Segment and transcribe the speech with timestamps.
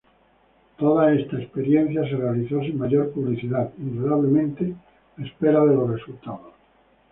[0.77, 4.75] Toda esta experiencia se realizó sin mayor publicidad, indudablemente
[5.15, 6.55] a espera de los resultados.